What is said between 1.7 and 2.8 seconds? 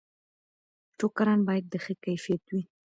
ښه کیفیت وي.